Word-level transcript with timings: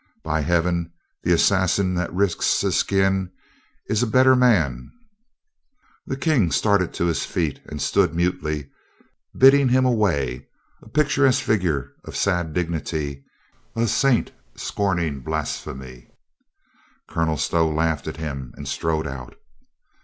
By 0.23 0.41
Heaven, 0.41 0.91
the 1.21 1.31
as 1.33 1.43
sassin 1.45 1.93
that 1.93 2.11
risks 2.11 2.61
his 2.61 2.75
skin 2.75 3.29
is 3.87 4.01
a 4.01 4.07
better 4.07 4.35
man!" 4.35 4.91
The 6.07 6.17
King 6.17 6.49
started 6.51 6.91
to 6.95 7.05
his 7.05 7.23
feet 7.23 7.59
and 7.67 7.79
stood 7.79 8.15
mutely 8.15 8.71
bidding 9.37 9.69
him 9.69 9.85
away, 9.85 10.47
a 10.81 10.89
picturesque 10.89 11.43
figure 11.43 11.93
of 12.03 12.15
sad 12.15 12.51
dig 12.51 12.69
nity, 12.69 13.21
a 13.75 13.85
saint 13.87 14.31
scorning 14.55 15.19
blasphemy. 15.19 16.07
Colonel 17.07 17.37
Stow 17.37 17.69
laughed 17.69 18.07
at 18.07 18.17
him 18.17 18.55
and 18.57 18.67
strode 18.67 19.05
out. 19.05 19.35